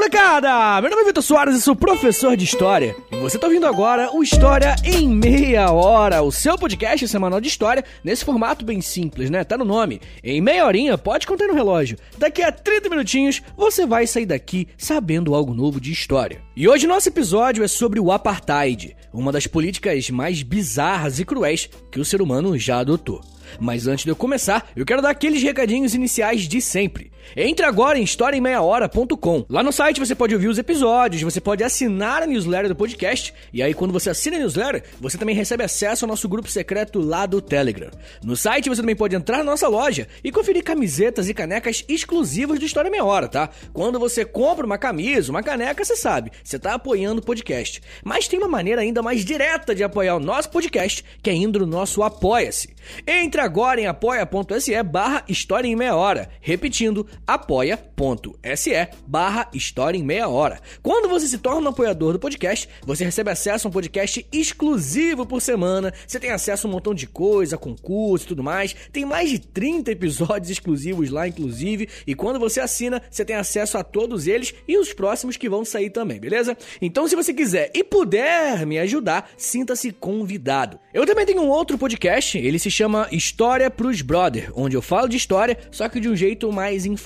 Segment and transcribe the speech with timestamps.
[0.00, 0.80] molecada!
[0.80, 2.96] Meu nome é Vitor Soares e sou professor de História.
[3.12, 7.48] E você está ouvindo agora o História em Meia Hora, o seu podcast semanal de
[7.48, 9.44] História, nesse formato bem simples, né?
[9.44, 10.00] Tá no nome.
[10.24, 11.98] Em meia horinha, pode contar no relógio.
[12.16, 16.40] Daqui a 30 minutinhos, você vai sair daqui sabendo algo novo de História.
[16.56, 21.68] E hoje nosso episódio é sobre o Apartheid, uma das políticas mais bizarras e cruéis
[21.90, 23.20] que o ser humano já adotou.
[23.58, 27.10] Mas antes de eu começar, eu quero dar aqueles recadinhos iniciais de sempre.
[27.36, 29.44] Entre agora em historiaemmeiahora.com.
[29.48, 33.32] Lá no site você pode ouvir os episódios, você pode assinar a newsletter do podcast,
[33.52, 36.98] e aí quando você assina a newsletter, você também recebe acesso ao nosso grupo secreto
[36.98, 37.90] lá do Telegram.
[38.22, 42.58] No site você também pode entrar na nossa loja e conferir camisetas e canecas exclusivas
[42.58, 43.50] do História Meia Hora, tá?
[43.72, 47.80] Quando você compra uma camisa, uma caneca, você sabe, você está apoiando o podcast.
[48.04, 51.60] Mas tem uma maneira ainda mais direta de apoiar o nosso podcast, que é indo
[51.60, 52.74] no nosso Apoia-se.
[53.06, 56.28] Entre agora em apoia.se barra História em Meia Hora.
[56.40, 60.60] Repetindo, apoia.se barra História em Meia Hora.
[60.82, 65.26] Quando você se torna um apoiador do podcast, você recebe acesso a um podcast exclusivo
[65.26, 69.04] por semana, você tem acesso a um montão de coisa, concurso e tudo mais, tem
[69.04, 73.84] mais de 30 episódios exclusivos lá, inclusive, e quando você assina, você tem acesso a
[73.84, 76.56] todos eles e os próximos que vão sair também, beleza?
[76.80, 80.78] Então, se você quiser e puder me ajudar, sinta-se convidado.
[80.92, 85.08] Eu também tenho um outro podcast, ele se chama História pros Brother, onde eu falo
[85.08, 86.99] de história, só que de um jeito mais informal,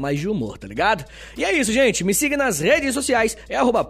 [0.00, 1.04] mais de humor, tá ligado?
[1.36, 2.02] E é isso, gente.
[2.02, 3.84] Me siga nas redes sociais, é arroba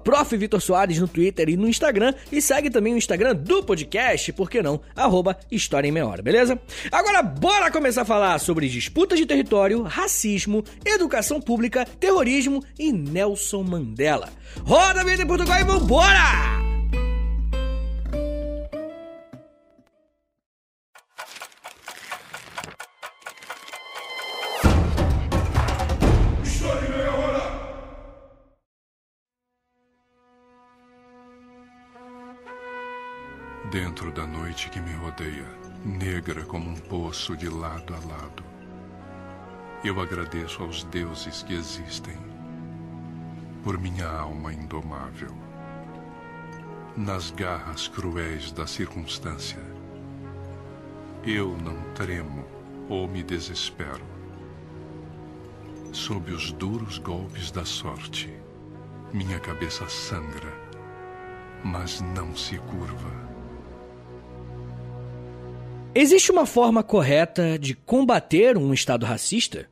[0.99, 4.81] no Twitter e no Instagram, e segue também o Instagram do podcast, por que não?
[4.95, 6.59] Arroba História em Meia Hora, beleza?
[6.91, 13.63] Agora bora começar a falar sobre disputas de território, racismo, educação pública, terrorismo e Nelson
[13.63, 14.29] Mandela.
[14.65, 16.74] Roda a vida em Portugal e vambora!
[33.75, 35.49] Dentro da noite que me rodeia,
[35.85, 38.45] negra como um poço de lado a lado,
[39.83, 42.17] eu agradeço aos deuses que existem
[43.65, 45.35] por minha alma indomável.
[46.97, 49.59] Nas garras cruéis da circunstância,
[51.27, 52.45] eu não tremo
[52.89, 54.05] ou me desespero.
[55.93, 58.33] Sob os duros golpes da sorte,
[59.13, 60.53] minha cabeça sangra,
[61.65, 63.34] mas não se curva.
[65.97, 69.69] Existe uma forma correta de combater um Estado racista?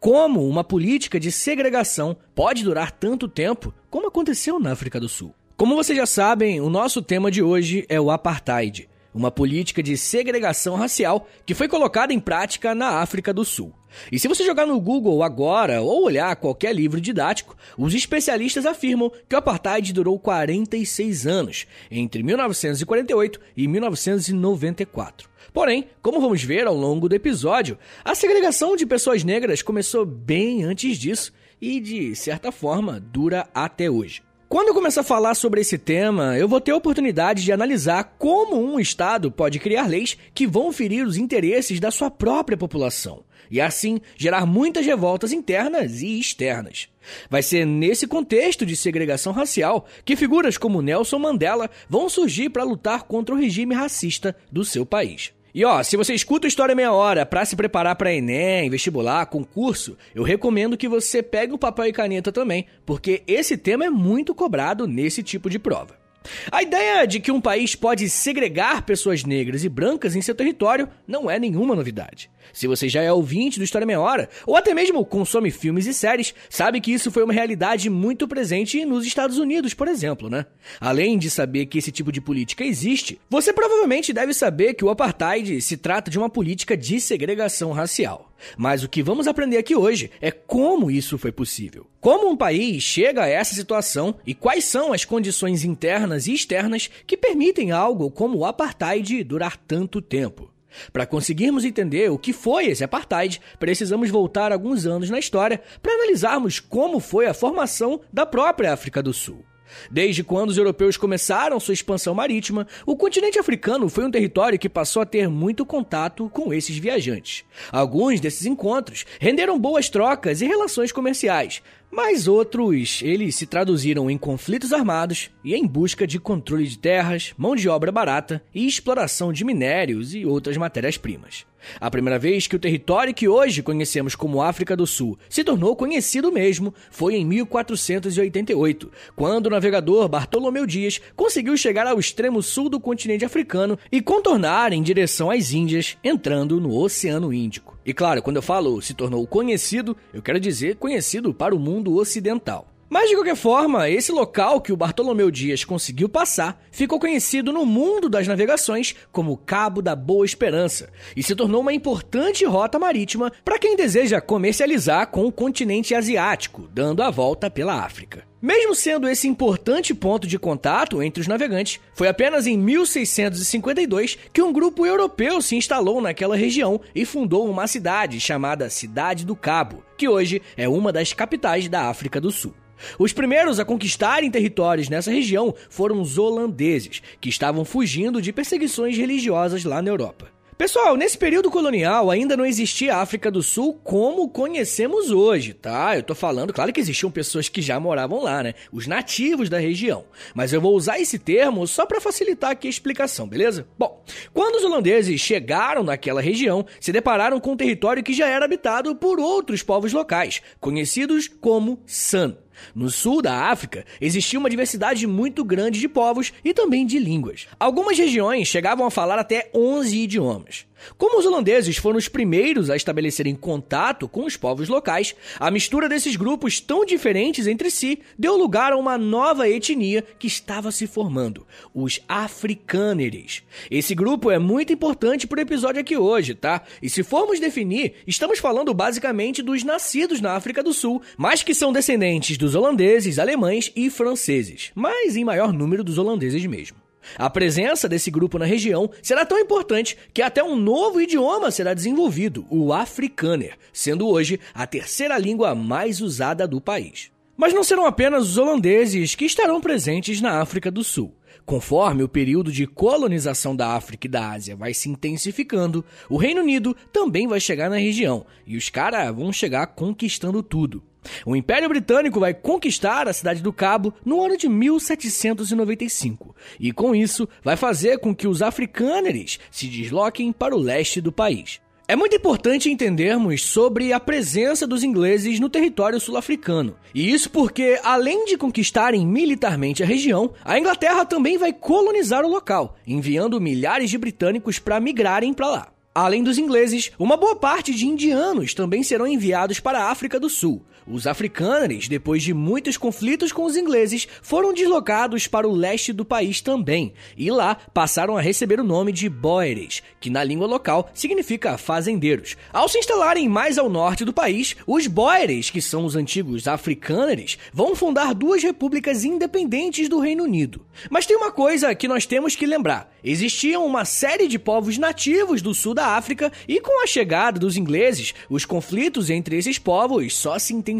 [0.00, 5.34] Como uma política de segregação pode durar tanto tempo como aconteceu na África do Sul?
[5.54, 9.98] Como vocês já sabem, o nosso tema de hoje é o apartheid, uma política de
[9.98, 13.74] segregação racial que foi colocada em prática na África do Sul.
[14.10, 19.10] E se você jogar no Google agora ou olhar qualquer livro didático, os especialistas afirmam
[19.28, 25.28] que o apartheid durou 46 anos, entre 1948 e 1994.
[25.52, 30.64] Porém, como vamos ver ao longo do episódio, a segregação de pessoas negras começou bem
[30.64, 34.22] antes disso e, de certa forma, dura até hoje.
[34.48, 38.14] Quando eu começar a falar sobre esse tema, eu vou ter a oportunidade de analisar
[38.16, 43.24] como um Estado pode criar leis que vão ferir os interesses da sua própria população
[43.50, 46.88] e assim gerar muitas revoltas internas e externas.
[47.30, 52.64] Vai ser nesse contexto de segregação racial que figuras como Nelson Mandela vão surgir para
[52.64, 55.32] lutar contra o regime racista do seu país.
[55.56, 59.96] E ó, se você escuta História Meia Hora para se preparar para Enem, vestibular, concurso,
[60.14, 64.34] eu recomendo que você pegue o papel e caneta também, porque esse tema é muito
[64.34, 66.05] cobrado nesse tipo de prova.
[66.50, 70.88] A ideia de que um país pode segregar pessoas negras e brancas em seu território
[71.06, 72.30] não é nenhuma novidade.
[72.52, 75.92] Se você já é ouvinte do História Meia Hora, ou até mesmo consome filmes e
[75.92, 80.46] séries, sabe que isso foi uma realidade muito presente nos Estados Unidos, por exemplo, né?
[80.80, 84.90] Além de saber que esse tipo de política existe, você provavelmente deve saber que o
[84.90, 88.32] apartheid se trata de uma política de segregação racial.
[88.56, 91.86] Mas o que vamos aprender aqui hoje é como isso foi possível.
[92.00, 96.90] Como um país chega a essa situação e quais são as condições internas e externas
[97.06, 100.50] que permitem algo como o apartheid durar tanto tempo.
[100.92, 105.94] Para conseguirmos entender o que foi esse apartheid, precisamos voltar alguns anos na história para
[105.94, 109.44] analisarmos como foi a formação da própria África do Sul.
[109.90, 114.68] Desde quando os europeus começaram sua expansão marítima, o continente africano foi um território que
[114.68, 117.44] passou a ter muito contato com esses viajantes.
[117.70, 124.18] Alguns desses encontros renderam boas trocas e relações comerciais, mas outros, eles se traduziram em
[124.18, 129.32] conflitos armados e em busca de controle de terras, mão de obra barata e exploração
[129.32, 131.46] de minérios e outras matérias-primas.
[131.80, 135.76] A primeira vez que o território que hoje conhecemos como África do Sul se tornou
[135.76, 142.68] conhecido mesmo foi em 1488, quando o navegador Bartolomeu Dias conseguiu chegar ao extremo sul
[142.68, 147.76] do continente africano e contornar em direção às Índias, entrando no Oceano Índico.
[147.84, 151.96] E claro, quando eu falo se tornou conhecido, eu quero dizer conhecido para o mundo
[151.96, 152.75] ocidental.
[152.88, 157.66] Mas de qualquer forma, esse local que o Bartolomeu Dias conseguiu passar ficou conhecido no
[157.66, 163.32] mundo das navegações como Cabo da Boa Esperança e se tornou uma importante rota marítima
[163.44, 168.24] para quem deseja comercializar com o continente asiático, dando a volta pela África.
[168.40, 174.42] Mesmo sendo esse importante ponto de contato entre os navegantes, foi apenas em 1652 que
[174.42, 179.82] um grupo europeu se instalou naquela região e fundou uma cidade chamada Cidade do Cabo,
[179.98, 182.54] que hoje é uma das capitais da África do Sul.
[182.98, 188.96] Os primeiros a conquistarem territórios nessa região foram os holandeses, que estavam fugindo de perseguições
[188.96, 190.36] religiosas lá na Europa.
[190.58, 195.94] Pessoal, nesse período colonial ainda não existia a África do Sul como conhecemos hoje, tá?
[195.94, 198.54] Eu tô falando, claro que existiam pessoas que já moravam lá, né?
[198.72, 200.06] Os nativos da região.
[200.34, 203.68] Mas eu vou usar esse termo só para facilitar aqui a explicação, beleza?
[203.78, 204.02] Bom,
[204.32, 208.96] quando os holandeses chegaram naquela região, se depararam com um território que já era habitado
[208.96, 212.34] por outros povos locais, conhecidos como San.
[212.74, 217.46] No sul da África, existia uma diversidade muito grande de povos e também de línguas.
[217.58, 220.66] Algumas regiões chegavam a falar até 11 idiomas.
[220.96, 225.88] Como os holandeses foram os primeiros a estabelecerem contato com os povos locais, a mistura
[225.88, 230.86] desses grupos tão diferentes entre si deu lugar a uma nova etnia que estava se
[230.86, 233.42] formando, os africâneres.
[233.70, 236.62] Esse grupo é muito importante para o episódio aqui hoje, tá?
[236.82, 241.54] E se formos definir, estamos falando basicamente dos nascidos na África do Sul, mas que
[241.54, 246.85] são descendentes dos holandeses, alemães e franceses, mas em maior número dos holandeses mesmo.
[247.16, 251.74] A presença desse grupo na região será tão importante que até um novo idioma será
[251.74, 257.10] desenvolvido, o afrikaner, sendo hoje a terceira língua mais usada do país.
[257.36, 261.14] Mas não serão apenas os holandeses que estarão presentes na África do Sul.
[261.44, 266.40] Conforme o período de colonização da África e da Ásia vai se intensificando, o Reino
[266.40, 270.82] Unido também vai chegar na região e os caras vão chegar conquistando tudo.
[271.24, 276.94] O Império Britânico vai conquistar a cidade do Cabo no ano de 1795 e, com
[276.94, 281.60] isso, vai fazer com que os africâneres se desloquem para o leste do país.
[281.88, 286.74] É muito importante entendermos sobre a presença dos ingleses no território sul-africano.
[286.92, 292.28] E isso porque, além de conquistarem militarmente a região, a Inglaterra também vai colonizar o
[292.28, 295.68] local, enviando milhares de britânicos para migrarem para lá.
[295.94, 300.28] Além dos ingleses, uma boa parte de indianos também serão enviados para a África do
[300.28, 300.66] Sul.
[300.86, 306.04] Os africanos, depois de muitos conflitos com os ingleses, foram deslocados para o leste do
[306.04, 310.88] país também, e lá passaram a receber o nome de boeres, que na língua local
[310.94, 312.36] significa fazendeiros.
[312.52, 317.36] Ao se instalarem mais ao norte do país, os boeres, que são os antigos africanos,
[317.52, 320.64] vão fundar duas repúblicas independentes do Reino Unido.
[320.88, 325.42] Mas tem uma coisa que nós temos que lembrar: existiam uma série de povos nativos
[325.42, 330.16] do sul da África, e com a chegada dos ingleses, os conflitos entre esses povos
[330.16, 330.75] só se intensificaram.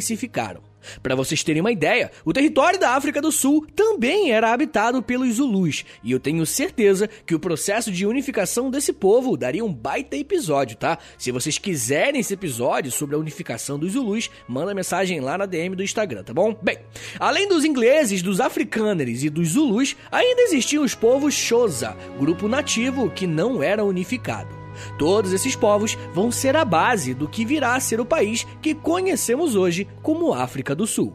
[1.02, 5.34] Para vocês terem uma ideia, o território da África do Sul também era habitado pelos
[5.34, 10.16] Zulus, e eu tenho certeza que o processo de unificação desse povo daria um baita
[10.16, 10.98] episódio, tá?
[11.18, 15.74] Se vocês quiserem esse episódio sobre a unificação dos Zulus, manda mensagem lá na DM
[15.74, 16.56] do Instagram, tá bom?
[16.62, 16.78] Bem,
[17.18, 23.10] além dos ingleses, dos africâneres e dos Zulus, ainda existiam os povos Xhosa, grupo nativo
[23.10, 24.65] que não era unificado.
[24.98, 28.74] Todos esses povos vão ser a base do que virá a ser o país que
[28.74, 31.14] conhecemos hoje como África do Sul.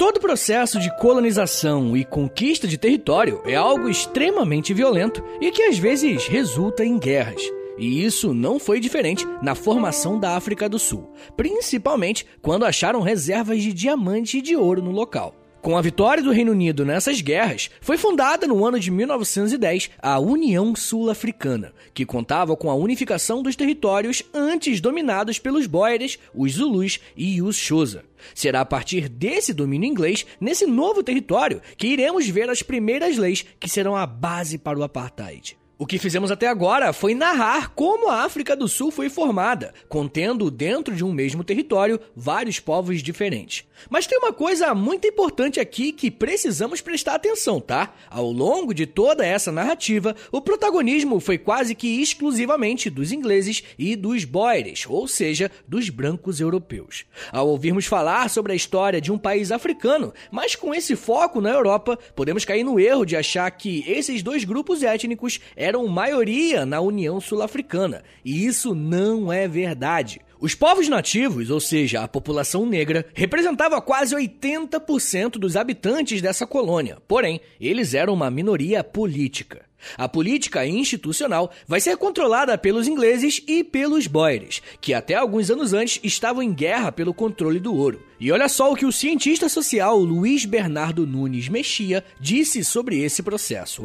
[0.00, 5.78] Todo processo de colonização e conquista de território é algo extremamente violento e que às
[5.78, 7.59] vezes resulta em guerras.
[7.80, 13.62] E isso não foi diferente na formação da África do Sul, principalmente quando acharam reservas
[13.62, 15.34] de diamante e de ouro no local.
[15.62, 20.18] Com a vitória do Reino Unido nessas guerras, foi fundada no ano de 1910 a
[20.18, 26.98] União Sul-Africana, que contava com a unificação dos territórios antes dominados pelos Boeres, os Zulus
[27.16, 28.04] e os Xhosa.
[28.34, 33.44] Será a partir desse domínio inglês, nesse novo território, que iremos ver as primeiras leis
[33.58, 35.58] que serão a base para o apartheid.
[35.80, 40.50] O que fizemos até agora foi narrar como a África do Sul foi formada, contendo
[40.50, 43.64] dentro de um mesmo território vários povos diferentes.
[43.88, 47.94] Mas tem uma coisa muito importante aqui que precisamos prestar atenção, tá?
[48.10, 53.96] Ao longo de toda essa narrativa, o protagonismo foi quase que exclusivamente dos ingleses e
[53.96, 57.06] dos boeres, ou seja, dos brancos europeus.
[57.32, 61.48] Ao ouvirmos falar sobre a história de um país africano, mas com esse foco na
[61.48, 66.66] Europa, podemos cair no erro de achar que esses dois grupos étnicos eram eram maioria
[66.66, 70.20] na União Sul-Africana, e isso não é verdade.
[70.40, 76.98] Os povos nativos, ou seja, a população negra, representava quase 80% dos habitantes dessa colônia,
[77.06, 79.64] porém, eles eram uma minoria política.
[79.96, 85.72] A política institucional vai ser controlada pelos ingleses e pelos boeres, que até alguns anos
[85.72, 88.09] antes estavam em guerra pelo controle do ouro.
[88.20, 93.22] E olha só o que o cientista social Luiz Bernardo Nunes Mexia disse sobre esse
[93.22, 93.82] processo.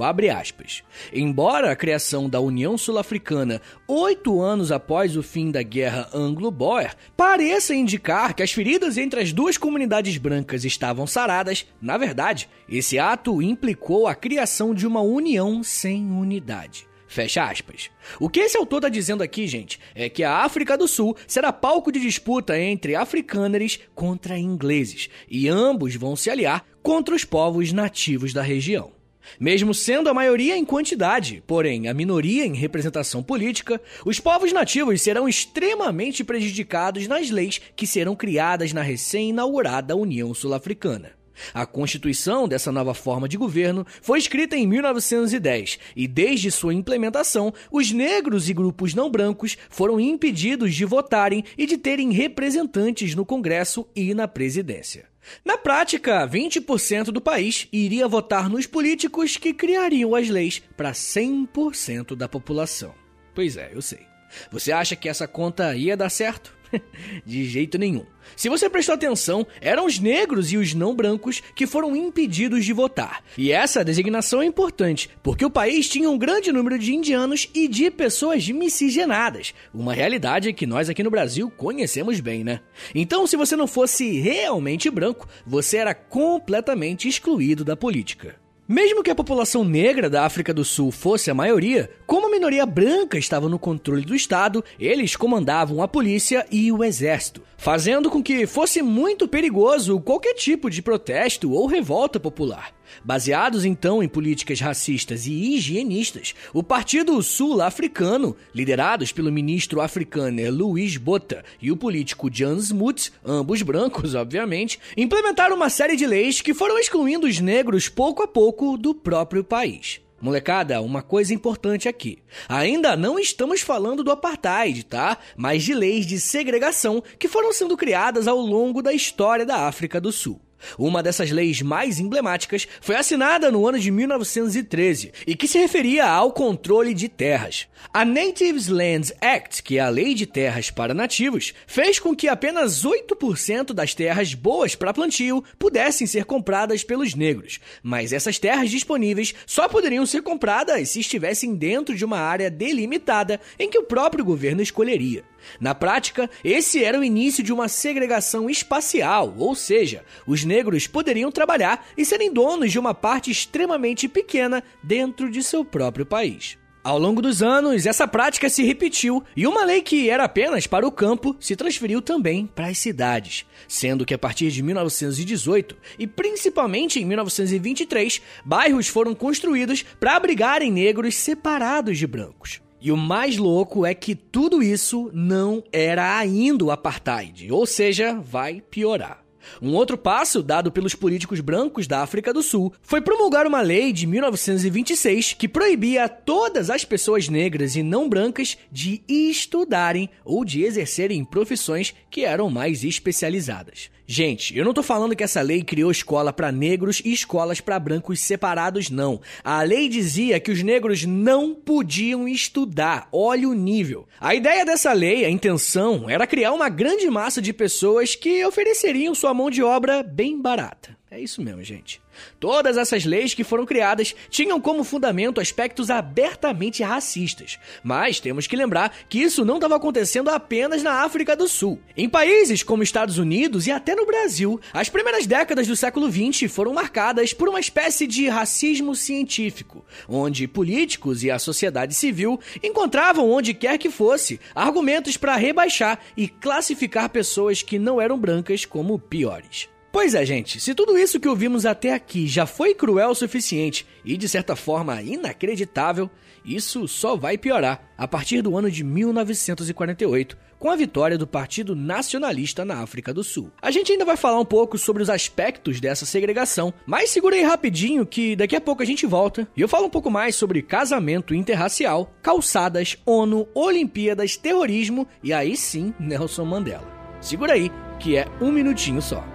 [1.14, 7.74] Embora a criação da União Sul-Africana oito anos após o fim da Guerra Anglo-Boer pareça
[7.74, 13.42] indicar que as feridas entre as duas comunidades brancas estavam saradas, na verdade, esse ato
[13.42, 16.86] implicou a criação de uma união sem unidade.
[17.16, 17.90] Fecha aspas.
[18.20, 21.54] O que esse autor está dizendo aqui, gente, é que a África do Sul será
[21.54, 27.72] palco de disputa entre africâneres contra ingleses, e ambos vão se aliar contra os povos
[27.72, 28.92] nativos da região.
[29.40, 35.02] Mesmo sendo a maioria em quantidade, porém a minoria em representação política, os povos nativos
[35.02, 41.14] serão extremamente prejudicados nas leis que serão criadas na recém-inaugurada União Sul-Africana.
[41.54, 47.54] A constituição dessa nova forma de governo foi escrita em 1910 e, desde sua implementação,
[47.72, 53.26] os negros e grupos não brancos foram impedidos de votarem e de terem representantes no
[53.26, 55.06] Congresso e na presidência.
[55.44, 62.16] Na prática, 20% do país iria votar nos políticos que criariam as leis para 100%
[62.16, 62.94] da população.
[63.34, 64.06] Pois é, eu sei.
[64.52, 66.56] Você acha que essa conta ia dar certo?
[67.26, 68.06] De jeito nenhum.
[68.36, 72.74] Se você prestou atenção, eram os negros e os não brancos que foram impedidos de
[72.74, 73.24] votar.
[73.38, 77.68] E essa designação é importante, porque o país tinha um grande número de indianos e
[77.68, 82.62] de pessoas miscigenadas, uma realidade que nós aqui no Brasil conhecemos bem, né?
[82.94, 88.45] Então, se você não fosse realmente branco, você era completamente excluído da política.
[88.68, 92.66] Mesmo que a população negra da África do Sul fosse a maioria, como a minoria
[92.66, 98.24] branca estava no controle do Estado, eles comandavam a polícia e o exército, fazendo com
[98.24, 102.74] que fosse muito perigoso qualquer tipo de protesto ou revolta popular.
[103.04, 110.98] Baseados então em políticas racistas e higienistas, o Partido Sul-Africano, liderados pelo ministro africano Luiz
[110.98, 116.54] Botha e o político Jan Smuts, ambos brancos, obviamente, implementaram uma série de leis que
[116.54, 120.02] foram excluindo os negros pouco a pouco do próprio país.
[120.20, 122.20] Molecada, uma coisa importante aqui.
[122.48, 125.18] Ainda não estamos falando do apartheid, tá?
[125.36, 130.00] Mas de leis de segregação que foram sendo criadas ao longo da história da África
[130.00, 130.42] do Sul.
[130.78, 136.06] Uma dessas leis mais emblemáticas foi assinada no ano de 1913 e que se referia
[136.08, 137.68] ao controle de terras.
[137.94, 142.28] A Natives Lands Act, que é a lei de terras para nativos, fez com que
[142.28, 148.70] apenas 8% das terras boas para plantio pudessem ser compradas pelos negros, mas essas terras
[148.70, 153.84] disponíveis só poderiam ser compradas se estivessem dentro de uma área delimitada em que o
[153.84, 155.24] próprio governo escolheria.
[155.60, 160.55] Na prática, esse era o início de uma segregação espacial, ou seja, os negros
[160.88, 166.58] poderiam trabalhar e serem donos de uma parte extremamente pequena dentro de seu próprio país.
[166.86, 170.86] Ao longo dos anos, essa prática se repetiu e uma lei que era apenas para
[170.86, 176.06] o campo se transferiu também para as cidades, sendo que a partir de 1918 e
[176.06, 182.62] principalmente em 1923, bairros foram construídos para abrigarem negros separados de brancos.
[182.80, 188.14] E o mais louco é que tudo isso não era ainda o apartheid, ou seja,
[188.14, 189.25] vai piorar.
[189.62, 193.92] Um outro passo dado pelos políticos brancos da África do Sul foi promulgar uma lei
[193.92, 200.64] de 1926 que proibia todas as pessoas negras e não brancas de estudarem ou de
[200.64, 203.90] exercerem profissões que eram mais especializadas.
[204.08, 207.80] Gente, eu não tô falando que essa lei criou escola para negros e escolas para
[207.80, 209.20] brancos separados, não.
[209.44, 213.10] A lei dizia que os negros não podiam estudar.
[213.12, 214.08] Olha o nível.
[214.20, 219.16] A ideia dessa lei, a intenção, era criar uma grande massa de pessoas que ofereceriam
[219.16, 220.96] sua mão de obra bem barata.
[221.16, 222.02] É isso mesmo, gente.
[222.42, 227.58] Todas essas leis que foram criadas tinham como fundamento aspectos abertamente racistas.
[227.82, 231.80] Mas temos que lembrar que isso não estava acontecendo apenas na África do Sul.
[231.96, 236.52] Em países como Estados Unidos e até no Brasil, as primeiras décadas do século XX
[236.52, 243.32] foram marcadas por uma espécie de racismo científico, onde políticos e a sociedade civil encontravam
[243.32, 249.00] onde quer que fosse argumentos para rebaixar e classificar pessoas que não eram brancas como
[249.00, 249.74] piores.
[249.96, 253.88] Pois é, gente, se tudo isso que ouvimos até aqui já foi cruel o suficiente
[254.04, 256.10] e de certa forma inacreditável,
[256.44, 261.78] isso só vai piorar a partir do ano de 1948, com a vitória do Partido
[261.78, 263.50] Nacionalista na África do Sul.
[263.62, 267.44] A gente ainda vai falar um pouco sobre os aspectos dessa segregação, mas segura aí
[267.44, 270.62] rapidinho que daqui a pouco a gente volta e eu falo um pouco mais sobre
[270.62, 276.94] casamento interracial, calçadas, ONU, Olimpíadas, terrorismo e aí sim Nelson Mandela.
[277.22, 279.35] Segura aí, que é um minutinho só.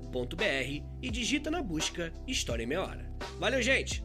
[1.01, 3.11] e digita na busca História em Meia Hora.
[3.39, 4.03] Valeu, gente!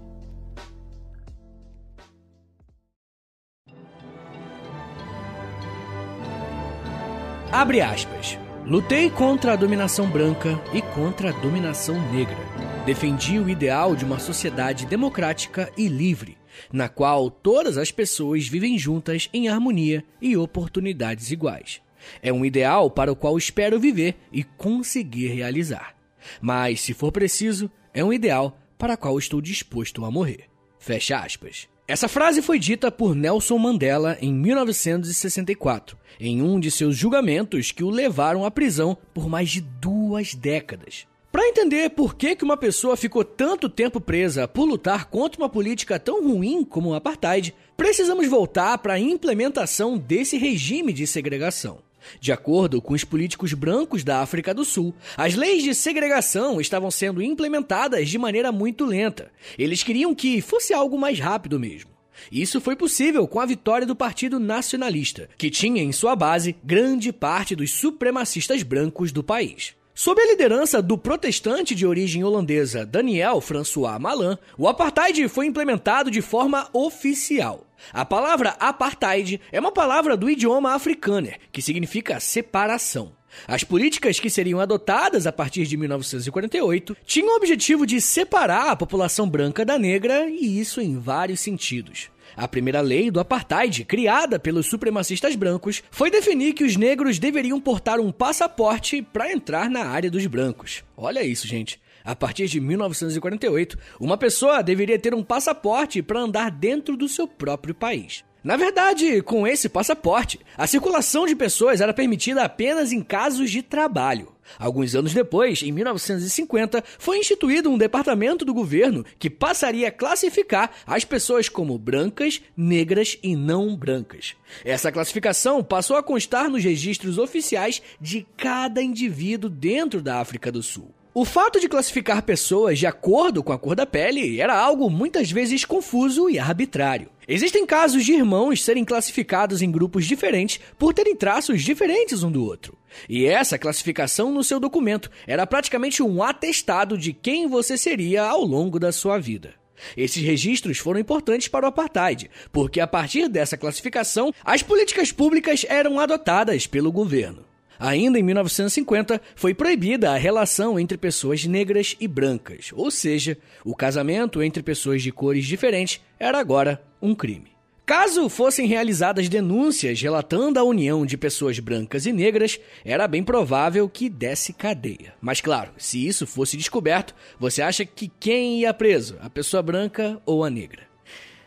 [7.51, 8.39] Abre aspas.
[8.67, 12.37] Lutei contra a dominação branca e contra a dominação negra.
[12.85, 16.37] Defendi o ideal de uma sociedade democrática e livre,
[16.73, 21.81] na qual todas as pessoas vivem juntas em harmonia e oportunidades iguais.
[22.21, 25.96] É um ideal para o qual espero viver e conseguir realizar.
[26.41, 30.45] Mas, se for preciso, é um ideal para o qual estou disposto a morrer.
[30.79, 31.69] Fecha aspas.
[31.89, 37.85] Essa frase foi dita por Nelson Mandela em 1964, em um de seus julgamentos que
[37.85, 41.07] o levaram à prisão por mais de duas décadas.
[41.31, 45.49] Para entender por que, que uma pessoa ficou tanto tempo presa por lutar contra uma
[45.49, 51.86] política tão ruim como o apartheid, precisamos voltar para a implementação desse regime de segregação.
[52.21, 56.91] De acordo com os políticos brancos da África do Sul, as leis de segregação estavam
[56.91, 59.31] sendo implementadas de maneira muito lenta.
[59.59, 61.91] Eles queriam que fosse algo mais rápido mesmo.
[62.33, 67.13] Isso foi possível com a vitória do Partido Nacionalista, que tinha em sua base grande
[67.13, 69.76] parte dos supremacistas brancos do país.
[69.99, 76.11] Sob a liderança do protestante de origem holandesa Daniel François Malan, o apartheid foi implementado
[76.11, 77.67] de forma oficial.
[77.95, 83.17] A palavra apartheid é uma palavra do idioma afrikaner, que significa separação.
[83.49, 88.77] As políticas que seriam adotadas a partir de 1948 tinham o objetivo de separar a
[88.77, 92.11] população branca da negra, e isso em vários sentidos.
[92.37, 97.59] A primeira lei do apartheid, criada pelos supremacistas brancos, foi definir que os negros deveriam
[97.59, 100.85] portar um passaporte para entrar na área dos brancos.
[100.95, 101.81] Olha isso, gente.
[102.05, 107.27] A partir de 1948, uma pessoa deveria ter um passaporte para andar dentro do seu
[107.27, 108.23] próprio país.
[108.47, 113.61] Na verdade, com esse passaporte, a circulação de pessoas era permitida apenas em casos de
[113.61, 114.33] trabalho.
[114.57, 120.71] Alguns anos depois, em 1950, foi instituído um departamento do governo que passaria a classificar
[120.87, 124.37] as pessoas como brancas, negras e não brancas.
[124.65, 130.63] Essa classificação passou a constar nos registros oficiais de cada indivíduo dentro da África do
[130.63, 130.95] Sul.
[131.13, 135.31] O fato de classificar pessoas de acordo com a cor da pele era algo muitas
[135.31, 137.09] vezes confuso e arbitrário.
[137.29, 142.45] Existem casos de irmãos serem classificados em grupos diferentes por terem traços diferentes um do
[142.45, 142.79] outro.
[143.09, 148.45] E essa classificação no seu documento era praticamente um atestado de quem você seria ao
[148.45, 149.55] longo da sua vida.
[149.97, 155.67] Esses registros foram importantes para o apartheid, porque a partir dessa classificação, as políticas públicas
[155.69, 157.45] eram adotadas pelo governo.
[157.79, 163.75] Ainda em 1950, foi proibida a relação entre pessoas negras e brancas, ou seja, o
[163.75, 167.57] casamento entre pessoas de cores diferentes era agora um crime.
[167.87, 173.89] Caso fossem realizadas denúncias relatando a união de pessoas brancas e negras, era bem provável
[173.89, 175.15] que desse cadeia.
[175.21, 179.17] Mas claro, se isso fosse descoberto, você acha que quem ia preso?
[179.21, 180.83] A pessoa branca ou a negra?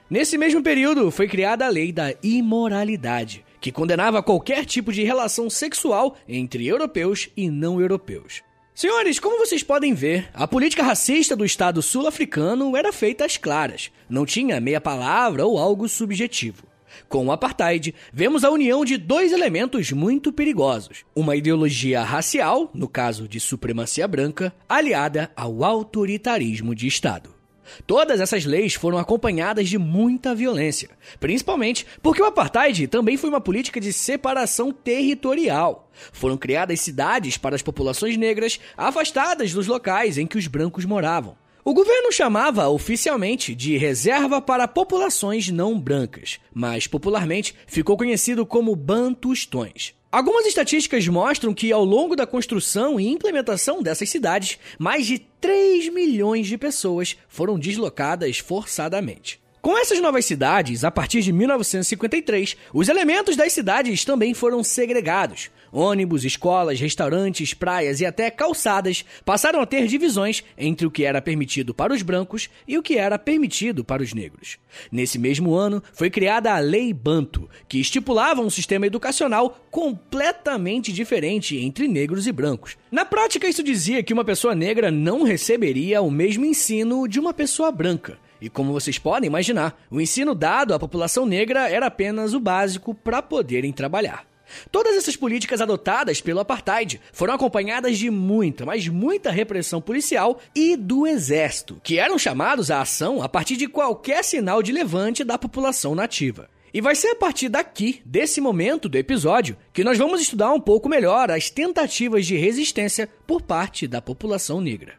[0.09, 5.49] Nesse mesmo período, foi criada a lei da imoralidade, que condenava qualquer tipo de relação
[5.49, 8.41] sexual entre europeus e não europeus.
[8.73, 13.91] Senhores, como vocês podem ver, a política racista do Estado sul-africano era feita às claras,
[14.09, 16.63] não tinha meia palavra ou algo subjetivo.
[17.07, 22.87] Com o apartheid, vemos a união de dois elementos muito perigosos: uma ideologia racial, no
[22.87, 27.38] caso de supremacia branca, aliada ao autoritarismo de Estado.
[27.85, 33.41] Todas essas leis foram acompanhadas de muita violência, principalmente porque o apartheid também foi uma
[33.41, 35.89] política de separação territorial.
[36.11, 41.35] Foram criadas cidades para as populações negras afastadas dos locais em que os brancos moravam.
[41.63, 48.75] O governo chamava oficialmente de Reserva para Populações Não Brancas, mas popularmente ficou conhecido como
[48.75, 49.98] Bantustões.
[50.11, 55.89] Algumas estatísticas mostram que, ao longo da construção e implementação dessas cidades, mais de 3
[55.89, 59.39] milhões de pessoas foram deslocadas forçadamente.
[59.61, 65.51] Com essas novas cidades, a partir de 1953, os elementos das cidades também foram segregados.
[65.71, 71.21] Ônibus, escolas, restaurantes, praias e até calçadas passaram a ter divisões entre o que era
[71.21, 74.57] permitido para os brancos e o que era permitido para os negros.
[74.91, 81.57] Nesse mesmo ano, foi criada a Lei Banto, que estipulava um sistema educacional completamente diferente
[81.57, 82.77] entre negros e brancos.
[82.91, 87.33] Na prática, isso dizia que uma pessoa negra não receberia o mesmo ensino de uma
[87.33, 88.17] pessoa branca.
[88.41, 92.95] E como vocês podem imaginar, o ensino dado à população negra era apenas o básico
[92.95, 94.28] para poderem trabalhar.
[94.71, 100.75] Todas essas políticas adotadas pelo apartheid foram acompanhadas de muita, mas muita repressão policial e
[100.75, 105.37] do exército, que eram chamados à ação a partir de qualquer sinal de levante da
[105.37, 106.49] população nativa.
[106.73, 110.59] E vai ser a partir daqui, desse momento do episódio, que nós vamos estudar um
[110.59, 114.93] pouco melhor as tentativas de resistência por parte da população negra.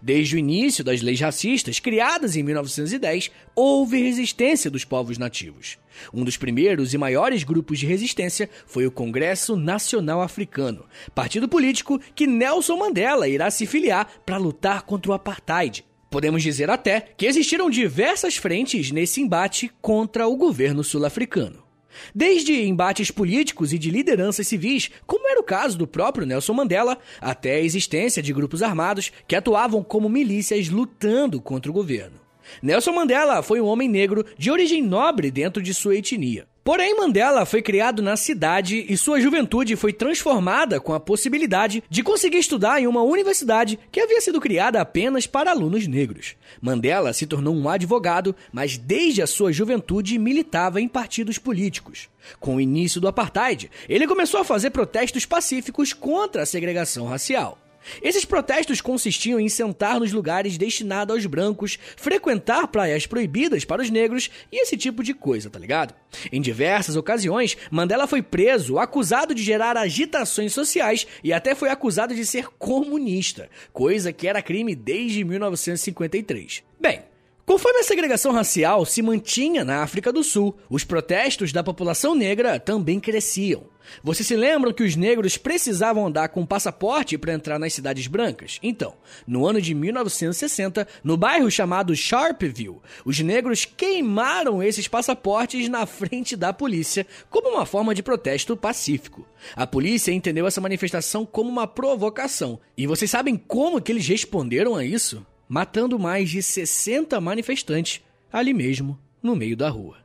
[0.00, 5.78] Desde o início das leis racistas, criadas em 1910, houve resistência dos povos nativos.
[6.12, 10.84] Um dos primeiros e maiores grupos de resistência foi o Congresso Nacional Africano,
[11.14, 15.84] partido político que Nelson Mandela irá se filiar para lutar contra o apartheid.
[16.10, 21.65] Podemos dizer até que existiram diversas frentes nesse embate contra o governo sul-africano.
[22.14, 26.98] Desde embates políticos e de lideranças civis, como era o caso do próprio Nelson Mandela,
[27.20, 32.20] até a existência de grupos armados que atuavam como milícias lutando contra o governo.
[32.62, 36.46] Nelson Mandela foi um homem negro de origem nobre dentro de sua etnia.
[36.66, 42.02] Porém, Mandela foi criado na cidade e sua juventude foi transformada com a possibilidade de
[42.02, 46.34] conseguir estudar em uma universidade que havia sido criada apenas para alunos negros.
[46.60, 52.08] Mandela se tornou um advogado, mas desde a sua juventude militava em partidos políticos.
[52.40, 57.60] Com o início do apartheid, ele começou a fazer protestos pacíficos contra a segregação racial.
[58.02, 63.90] Esses protestos consistiam em sentar nos lugares destinados aos brancos, frequentar praias proibidas para os
[63.90, 65.94] negros e esse tipo de coisa, tá ligado?
[66.32, 72.14] Em diversas ocasiões, Mandela foi preso, acusado de gerar agitações sociais e até foi acusado
[72.14, 76.62] de ser comunista, coisa que era crime desde 1953.
[76.80, 77.02] Bem,
[77.46, 82.58] Conforme a segregação racial se mantinha na África do Sul, os protestos da população negra
[82.58, 83.68] também cresciam.
[84.02, 88.58] Vocês se lembram que os negros precisavam andar com passaporte para entrar nas cidades brancas?
[88.62, 88.94] Então,
[89.26, 96.36] no ano de 1960, no bairro chamado Sharpeville, os negros queimaram esses passaportes na frente
[96.36, 99.26] da polícia como uma forma de protesto pacífico.
[99.54, 102.60] A polícia entendeu essa manifestação como uma provocação.
[102.76, 105.24] E vocês sabem como que eles responderam a isso?
[105.48, 109.98] matando mais de 60 manifestantes ali mesmo, no meio da rua.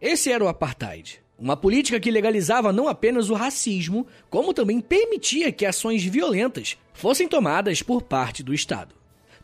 [0.00, 1.20] Esse era o apartheid.
[1.38, 7.26] Uma política que legalizava não apenas o racismo, como também permitia que ações violentas fossem
[7.26, 8.94] tomadas por parte do Estado.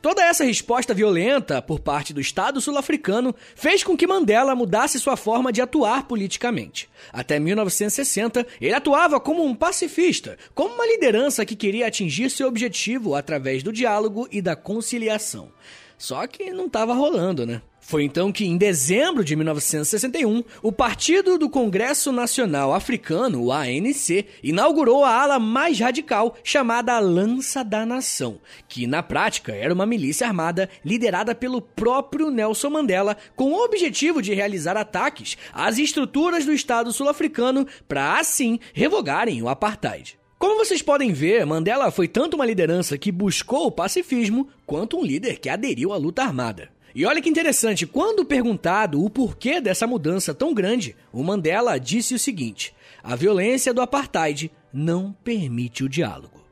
[0.00, 5.16] Toda essa resposta violenta por parte do Estado sul-africano fez com que Mandela mudasse sua
[5.16, 6.88] forma de atuar politicamente.
[7.12, 13.16] Até 1960, ele atuava como um pacifista, como uma liderança que queria atingir seu objetivo
[13.16, 15.50] através do diálogo e da conciliação.
[15.98, 17.60] Só que não estava rolando, né?
[17.88, 24.26] Foi então que, em dezembro de 1961, o Partido do Congresso Nacional Africano, o ANC,
[24.42, 30.26] inaugurou a ala mais radical chamada Lança da Nação, que na prática era uma milícia
[30.26, 36.52] armada liderada pelo próprio Nelson Mandela, com o objetivo de realizar ataques às estruturas do
[36.52, 40.18] Estado sul-africano para assim revogarem o apartheid.
[40.38, 45.02] Como vocês podem ver, Mandela foi tanto uma liderança que buscou o pacifismo, quanto um
[45.02, 46.76] líder que aderiu à luta armada.
[46.98, 52.12] E olha que interessante, quando perguntado o porquê dessa mudança tão grande, o Mandela disse
[52.12, 56.44] o seguinte: a violência do apartheid não permite o diálogo.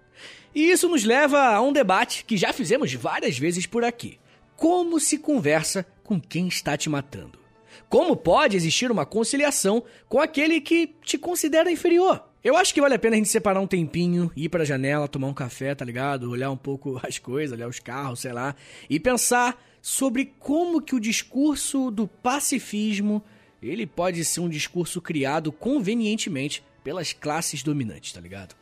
[0.54, 4.20] E isso nos leva a um debate que já fizemos várias vezes por aqui.
[4.54, 7.40] Como se conversa com quem está te matando?
[7.88, 12.22] Como pode existir uma conciliação com aquele que te considera inferior?
[12.44, 15.26] Eu acho que vale a pena a gente separar um tempinho, ir pra janela, tomar
[15.26, 16.30] um café, tá ligado?
[16.30, 18.54] Olhar um pouco as coisas, olhar os carros, sei lá,
[18.88, 23.22] e pensar sobre como que o discurso do pacifismo,
[23.62, 28.56] ele pode ser um discurso criado convenientemente pelas classes dominantes, tá ligado?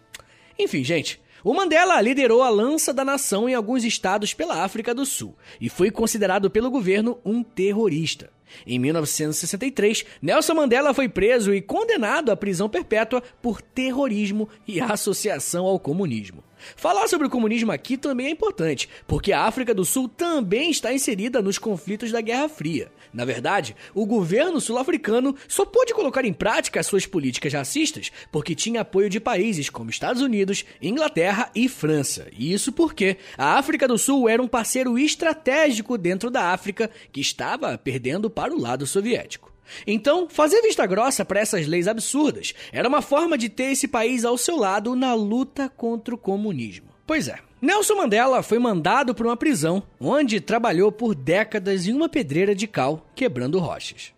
[0.59, 5.07] Enfim, gente, o Mandela liderou a lança da nação em alguns estados pela África do
[5.07, 8.31] Sul e foi considerado pelo governo um terrorista.
[8.67, 15.67] Em 1963, Nelson Mandela foi preso e condenado à prisão perpétua por terrorismo e associação
[15.67, 16.43] ao comunismo.
[16.77, 20.93] Falar sobre o comunismo aqui também é importante, porque a África do Sul também está
[20.93, 22.91] inserida nos conflitos da Guerra Fria.
[23.15, 28.81] Na verdade, o governo sul-africano só pôde colocar em prática suas políticas racistas porque tinha
[28.81, 32.27] apoio de países como Estados Unidos, Inglaterra e França.
[32.37, 37.21] E isso porque a África do Sul era um parceiro estratégico dentro da África que
[37.21, 39.55] estava perdendo para o lado soviético.
[39.87, 44.25] Então, fazer vista grossa para essas leis absurdas era uma forma de ter esse país
[44.25, 46.89] ao seu lado na luta contra o comunismo.
[47.07, 52.11] Pois é, Nelson Mandela foi mandado para uma prisão onde trabalhou por décadas em uma
[52.11, 54.13] pedreira de cal, quebrando rochas.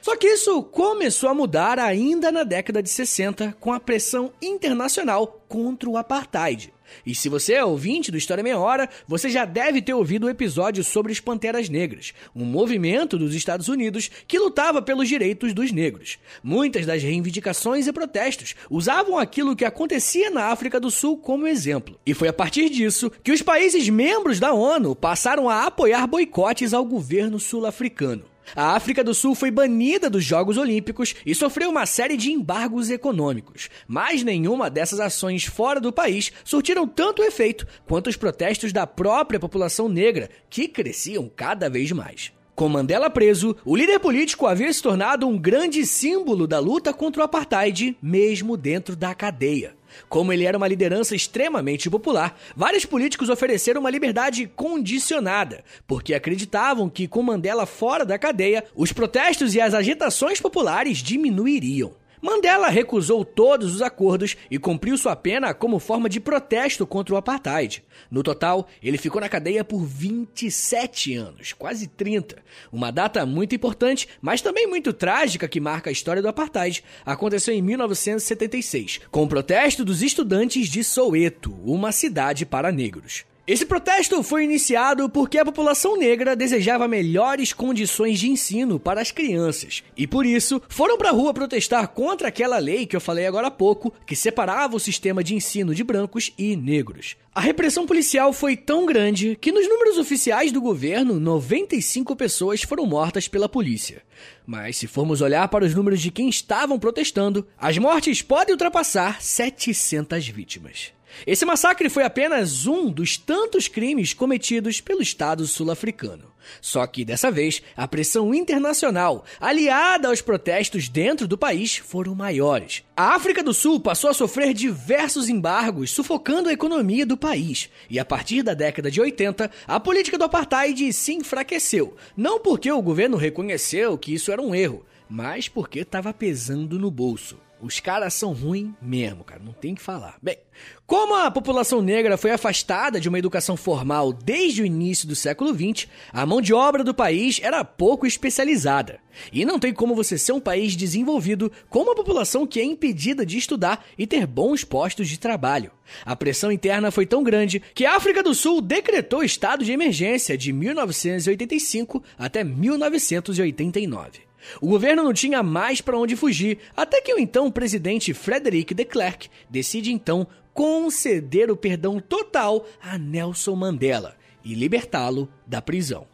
[0.00, 5.44] Só que isso começou a mudar ainda na década de 60 com a pressão internacional
[5.46, 6.72] contra o apartheid.
[7.04, 10.30] E se você é ouvinte do História Meia Hora, você já deve ter ouvido o
[10.30, 15.72] episódio sobre os Panteras Negras, um movimento dos Estados Unidos que lutava pelos direitos dos
[15.72, 16.18] negros.
[16.42, 21.98] Muitas das reivindicações e protestos usavam aquilo que acontecia na África do Sul como exemplo.
[22.04, 26.72] E foi a partir disso que os países membros da ONU passaram a apoiar boicotes
[26.72, 28.24] ao governo sul-africano.
[28.54, 32.90] A África do Sul foi banida dos Jogos Olímpicos e sofreu uma série de embargos
[32.90, 38.86] econômicos, mas nenhuma dessas ações fora do país surtiram tanto efeito quanto os protestos da
[38.86, 42.32] própria população negra, que cresciam cada vez mais.
[42.58, 47.22] Com Mandela preso, o líder político havia se tornado um grande símbolo da luta contra
[47.22, 49.77] o apartheid, mesmo dentro da cadeia.
[50.08, 56.88] Como ele era uma liderança extremamente popular, vários políticos ofereceram uma liberdade condicionada, porque acreditavam
[56.88, 61.92] que com Mandela fora da cadeia, os protestos e as agitações populares diminuiriam.
[62.20, 67.18] Mandela recusou todos os acordos e cumpriu sua pena como forma de protesto contra o
[67.18, 67.84] apartheid.
[68.10, 72.36] No total, ele ficou na cadeia por 27 anos, quase 30.
[72.72, 76.82] Uma data muito importante, mas também muito trágica que marca a história do apartheid.
[77.04, 83.27] Aconteceu em 1976, com o protesto dos estudantes de Soweto, uma cidade para negros.
[83.48, 89.10] Esse protesto foi iniciado porque a população negra desejava melhores condições de ensino para as
[89.10, 93.26] crianças e por isso foram para a rua protestar contra aquela lei que eu falei
[93.26, 97.16] agora há pouco, que separava o sistema de ensino de brancos e negros.
[97.34, 102.84] A repressão policial foi tão grande que nos números oficiais do governo, 95 pessoas foram
[102.84, 104.02] mortas pela polícia.
[104.46, 109.22] Mas se formos olhar para os números de quem estavam protestando, as mortes podem ultrapassar
[109.22, 110.97] 700 vítimas.
[111.26, 116.32] Esse massacre foi apenas um dos tantos crimes cometidos pelo Estado sul-africano.
[116.60, 122.82] Só que dessa vez, a pressão internacional, aliada aos protestos dentro do país, foram maiores.
[122.96, 127.68] A África do Sul passou a sofrer diversos embargos, sufocando a economia do país.
[127.90, 131.96] E a partir da década de 80, a política do apartheid se enfraqueceu.
[132.16, 136.90] Não porque o governo reconheceu que isso era um erro, mas porque estava pesando no
[136.90, 137.38] bolso.
[137.60, 140.16] Os caras são ruins mesmo, cara, não tem que falar.
[140.22, 140.38] Bem,
[140.86, 145.52] como a população negra foi afastada de uma educação formal desde o início do século
[145.52, 149.00] XX, a mão de obra do país era pouco especializada.
[149.32, 153.26] E não tem como você ser um país desenvolvido com uma população que é impedida
[153.26, 155.72] de estudar e ter bons postos de trabalho.
[156.04, 160.38] A pressão interna foi tão grande que a África do Sul decretou estado de emergência
[160.38, 164.27] de 1985 até 1989.
[164.60, 168.84] O governo não tinha mais para onde fugir, até que o então presidente Frederic de
[168.84, 176.06] Klerk decide então conceder o perdão total a Nelson Mandela e libertá-lo da prisão.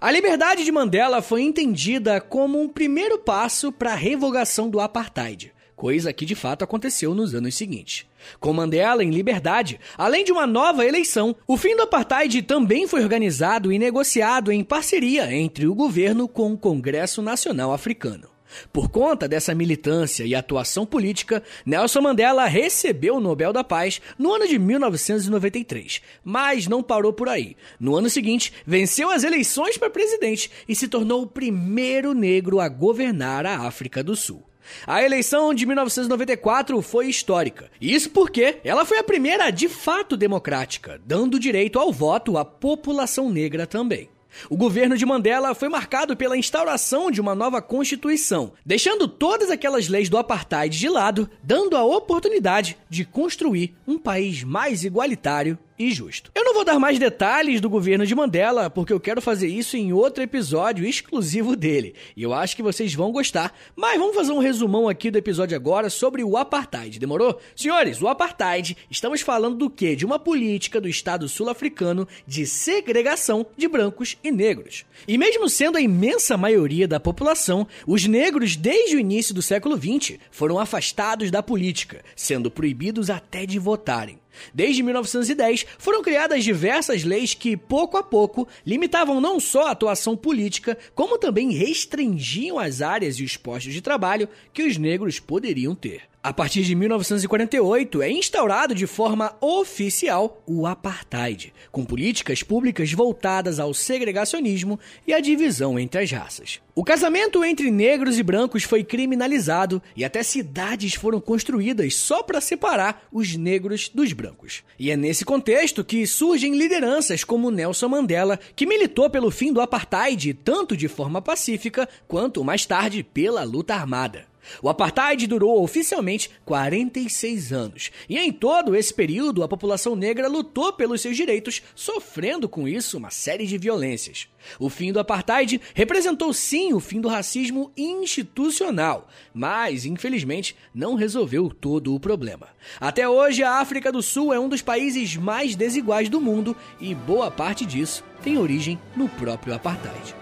[0.00, 5.52] A liberdade de Mandela foi entendida como um primeiro passo para a revogação do apartheid
[5.82, 8.06] coisa que de fato aconteceu nos anos seguintes.
[8.38, 13.02] Com Mandela em liberdade, além de uma nova eleição, o fim do apartheid também foi
[13.02, 18.28] organizado e negociado em parceria entre o governo com o Congresso Nacional Africano.
[18.72, 24.32] Por conta dessa militância e atuação política, Nelson Mandela recebeu o Nobel da Paz no
[24.32, 27.56] ano de 1993, mas não parou por aí.
[27.80, 32.68] No ano seguinte, venceu as eleições para presidente e se tornou o primeiro negro a
[32.68, 34.44] governar a África do Sul.
[34.86, 37.70] A eleição de 1994 foi histórica.
[37.80, 43.30] Isso porque ela foi a primeira de fato democrática, dando direito ao voto à população
[43.30, 44.08] negra também.
[44.48, 49.88] O governo de Mandela foi marcado pela instauração de uma nova constituição, deixando todas aquelas
[49.88, 55.90] leis do apartheid de lado, dando a oportunidade de construir um país mais igualitário e
[55.92, 56.30] justo.
[56.34, 59.76] Eu não vou dar mais detalhes do governo de Mandela, porque eu quero fazer isso
[59.76, 61.94] em outro episódio exclusivo dele.
[62.16, 63.54] E eu acho que vocês vão gostar.
[63.74, 66.98] Mas vamos fazer um resumão aqui do episódio agora sobre o apartheid.
[66.98, 67.40] Demorou?
[67.56, 69.96] Senhores, o apartheid, estamos falando do quê?
[69.96, 74.84] De uma política do Estado sul-africano de segregação de brancos e negros.
[75.06, 79.76] E mesmo sendo a imensa maioria da população, os negros desde o início do século
[79.76, 84.21] XX foram afastados da política, sendo proibidos até de votarem.
[84.54, 90.16] Desde 1910, foram criadas diversas leis que, pouco a pouco, limitavam não só a atuação
[90.16, 95.74] política, como também restringiam as áreas e os postos de trabalho que os negros poderiam
[95.74, 96.11] ter.
[96.24, 103.58] A partir de 1948, é instaurado de forma oficial o apartheid, com políticas públicas voltadas
[103.58, 106.60] ao segregacionismo e à divisão entre as raças.
[106.76, 112.40] O casamento entre negros e brancos foi criminalizado e até cidades foram construídas só para
[112.40, 114.62] separar os negros dos brancos.
[114.78, 119.60] E é nesse contexto que surgem lideranças como Nelson Mandela, que militou pelo fim do
[119.60, 124.30] apartheid tanto de forma pacífica quanto mais tarde pela luta armada.
[124.62, 130.72] O apartheid durou oficialmente 46 anos, e em todo esse período a população negra lutou
[130.72, 134.28] pelos seus direitos, sofrendo com isso uma série de violências.
[134.58, 141.48] O fim do apartheid representou sim o fim do racismo institucional, mas infelizmente não resolveu
[141.48, 142.48] todo o problema.
[142.80, 146.94] Até hoje, a África do Sul é um dos países mais desiguais do mundo e
[146.94, 150.21] boa parte disso tem origem no próprio apartheid.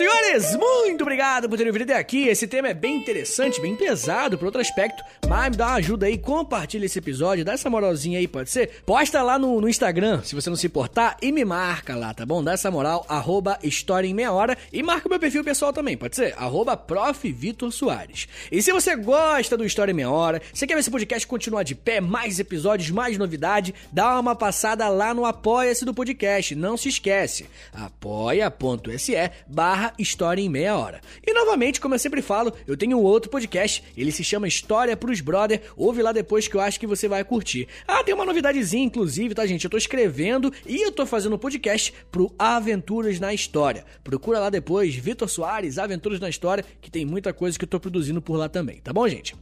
[0.00, 2.26] Senhores, muito obrigado por terem vindo até aqui.
[2.26, 6.06] Esse tema é bem interessante, bem pesado por outro aspecto, mas me dá uma ajuda
[6.06, 8.80] aí, compartilha esse episódio, dá essa moralzinha aí, pode ser?
[8.86, 12.24] Posta lá no, no Instagram, se você não se importar, e me marca lá, tá
[12.24, 12.42] bom?
[12.42, 15.98] Dá essa moral, arroba História em Meia Hora, e marca o meu perfil pessoal também,
[15.98, 16.32] pode ser?
[16.38, 17.30] Arroba Prof.
[17.30, 18.26] Vitor Soares.
[18.50, 21.62] E se você gosta do História em Meia Hora, você quer ver esse podcast continuar
[21.62, 26.78] de pé, mais episódios, mais novidade, dá uma passada lá no Apoia-se do podcast, não
[26.78, 29.14] se esquece, apoia.se
[29.46, 31.00] barra História em Meia Hora.
[31.26, 34.96] E novamente, como eu sempre falo, eu tenho um outro podcast, ele se chama História
[34.96, 37.68] pros Brother, ouve lá depois que eu acho que você vai curtir.
[37.86, 39.64] Ah, tem uma novidadezinha, inclusive, tá, gente?
[39.64, 43.84] Eu tô escrevendo e eu tô fazendo um podcast pro Aventuras na História.
[44.02, 47.80] Procura lá depois, Vitor Soares, Aventuras na História, que tem muita coisa que eu tô
[47.80, 49.34] produzindo por lá também, tá bom, gente?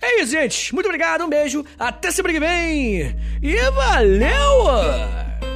[0.00, 0.74] É isso, gente.
[0.74, 5.53] Muito obrigado, um beijo, até semana que vem e valeu!